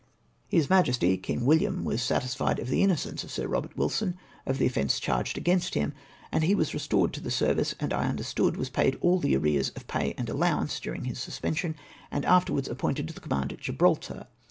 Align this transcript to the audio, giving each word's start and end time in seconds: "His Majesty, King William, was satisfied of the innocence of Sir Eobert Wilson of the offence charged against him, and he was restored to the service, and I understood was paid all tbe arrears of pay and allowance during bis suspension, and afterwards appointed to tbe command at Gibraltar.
"His 0.47 0.67
Majesty, 0.67 1.15
King 1.15 1.45
William, 1.45 1.85
was 1.85 2.01
satisfied 2.01 2.57
of 2.57 2.69
the 2.69 2.81
innocence 2.81 3.23
of 3.23 3.29
Sir 3.29 3.47
Eobert 3.47 3.77
Wilson 3.77 4.15
of 4.47 4.57
the 4.57 4.65
offence 4.65 4.99
charged 4.99 5.37
against 5.37 5.75
him, 5.75 5.93
and 6.31 6.43
he 6.43 6.55
was 6.55 6.73
restored 6.73 7.13
to 7.13 7.21
the 7.21 7.29
service, 7.29 7.75
and 7.79 7.93
I 7.93 8.07
understood 8.09 8.57
was 8.57 8.69
paid 8.71 8.97
all 8.99 9.21
tbe 9.21 9.35
arrears 9.39 9.69
of 9.75 9.85
pay 9.85 10.15
and 10.17 10.27
allowance 10.27 10.79
during 10.79 11.03
bis 11.03 11.19
suspension, 11.19 11.75
and 12.09 12.25
afterwards 12.25 12.67
appointed 12.67 13.09
to 13.09 13.13
tbe 13.13 13.21
command 13.21 13.53
at 13.53 13.59
Gibraltar. 13.59 14.25